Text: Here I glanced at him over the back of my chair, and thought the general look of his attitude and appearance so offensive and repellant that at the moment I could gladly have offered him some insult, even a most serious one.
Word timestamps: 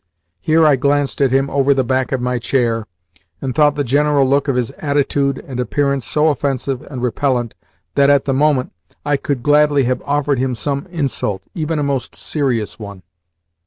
Here 0.39 0.65
I 0.65 0.77
glanced 0.77 1.21
at 1.21 1.29
him 1.29 1.47
over 1.51 1.75
the 1.75 1.83
back 1.83 2.11
of 2.11 2.19
my 2.19 2.39
chair, 2.39 2.87
and 3.39 3.53
thought 3.53 3.75
the 3.75 3.83
general 3.83 4.27
look 4.27 4.47
of 4.47 4.55
his 4.55 4.71
attitude 4.79 5.37
and 5.47 5.59
appearance 5.59 6.07
so 6.07 6.29
offensive 6.29 6.81
and 6.89 7.03
repellant 7.03 7.53
that 7.93 8.09
at 8.09 8.25
the 8.25 8.33
moment 8.33 8.73
I 9.05 9.15
could 9.15 9.43
gladly 9.43 9.83
have 9.83 10.01
offered 10.03 10.39
him 10.39 10.55
some 10.55 10.87
insult, 10.89 11.43
even 11.53 11.77
a 11.77 11.83
most 11.83 12.15
serious 12.15 12.79
one. 12.79 13.03